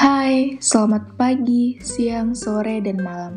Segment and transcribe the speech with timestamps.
[0.00, 3.36] Hai, selamat pagi, siang, sore, dan malam.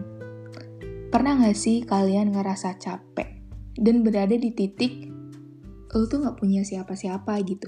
[1.11, 3.43] Pernah gak sih kalian ngerasa capek
[3.75, 5.11] dan berada di titik
[5.91, 7.67] lo tuh gak punya siapa-siapa gitu?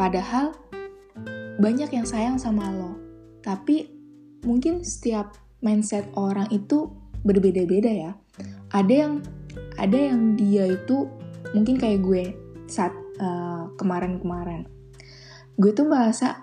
[0.00, 0.56] Padahal
[1.60, 2.96] banyak yang sayang sama lo,
[3.44, 3.92] tapi
[4.40, 6.88] mungkin setiap mindset orang itu
[7.28, 8.16] berbeda-beda ya.
[8.72, 9.14] Ada yang
[9.76, 11.12] ada yang dia itu
[11.52, 12.32] mungkin kayak gue
[12.72, 14.64] saat uh, kemarin-kemarin.
[15.60, 16.40] Gue tuh merasa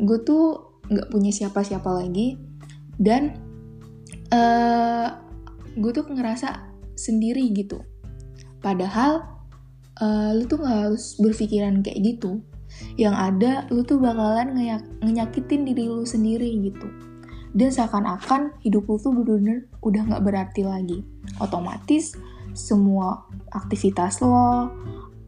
[0.00, 2.36] gue tuh nggak punya siapa-siapa lagi.
[3.00, 3.34] Dan
[4.32, 5.08] uh,
[5.76, 7.80] gue tuh ngerasa sendiri gitu.
[8.60, 9.24] Padahal
[9.98, 12.44] uh, lu tuh nggak harus berpikiran kayak gitu.
[12.96, 16.88] Yang ada lu tuh bakalan ngeyak, ngenyakitin diri lu sendiri gitu.
[17.52, 21.04] Dan seakan-akan hidup lu tuh bener-bener udah nggak berarti lagi.
[21.40, 22.16] Otomatis
[22.52, 24.68] semua aktivitas lo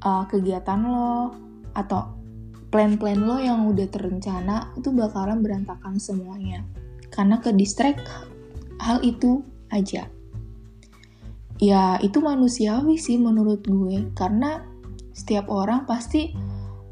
[0.05, 1.33] uh, kegiatan lo
[1.73, 2.24] atau
[2.75, 6.67] plan-plan lo yang udah terencana itu bakalan berantakan semuanya.
[7.07, 8.03] Karena ke distract
[8.83, 10.11] hal itu aja.
[11.63, 14.11] Ya, itu manusiawi sih menurut gue.
[14.19, 14.67] Karena
[15.15, 16.35] setiap orang pasti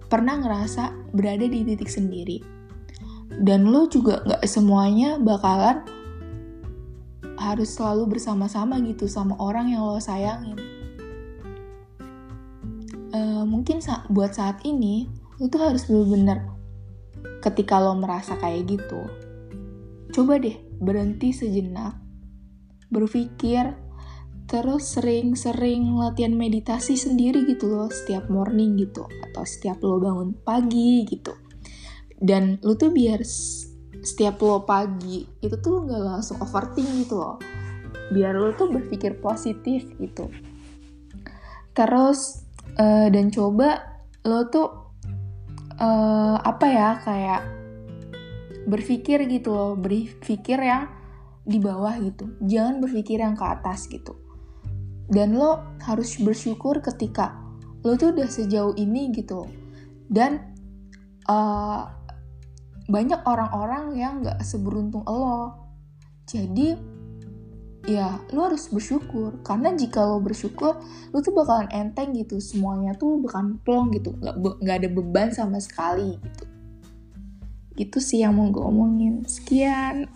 [0.06, 2.38] pernah ngerasa berada di titik sendiri.
[3.42, 5.82] Dan lo juga gak semuanya bakalan
[7.42, 10.54] harus selalu bersama-sama gitu sama orang yang lo sayangin.
[13.10, 16.46] Uh, mungkin sa buat saat ini lu tuh harus bener-bener
[17.42, 19.02] ketika lo merasa kayak gitu
[20.14, 21.98] coba deh berhenti sejenak
[22.94, 23.74] berpikir
[24.52, 31.08] terus sering-sering latihan meditasi sendiri gitu loh setiap morning gitu atau setiap lo bangun pagi
[31.08, 31.32] gitu.
[32.20, 33.24] Dan lu tuh biar
[34.04, 37.40] setiap lo pagi itu tuh nggak langsung overthink gitu loh.
[38.12, 40.28] Biar lo tuh berpikir positif gitu.
[41.72, 42.44] Terus
[42.76, 44.91] uh, dan coba lo tuh
[45.78, 47.42] uh, apa ya kayak
[48.66, 50.90] berpikir gitu loh berpikir yang
[51.42, 52.38] di bawah gitu.
[52.42, 54.14] Jangan berpikir yang ke atas gitu.
[55.12, 57.36] Dan lo harus bersyukur ketika
[57.82, 59.50] lo tuh udah sejauh ini gitu
[60.06, 60.54] dan
[61.26, 61.90] uh,
[62.86, 65.58] banyak orang-orang yang gak seberuntung lo.
[66.26, 66.78] Jadi
[67.86, 69.42] ya lo harus bersyukur.
[69.42, 70.78] Karena jika lo bersyukur
[71.10, 72.38] lo tuh bakalan enteng gitu.
[72.38, 74.14] Semuanya tuh bakalan plong gitu.
[74.18, 76.44] Nggak nggak ada beban sama sekali gitu.
[77.72, 79.26] Gitu sih yang mau gue omongin.
[79.26, 80.06] Sekian